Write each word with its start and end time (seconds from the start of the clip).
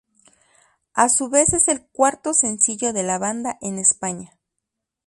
A 0.95 1.09
su 1.09 1.29
vez 1.29 1.53
es 1.53 1.67
el 1.67 1.85
cuarto 1.91 2.33
Sencillo 2.33 2.91
de 2.91 3.03
la 3.03 3.19
banda 3.19 3.59
en 3.61 3.77
España. 3.77 4.31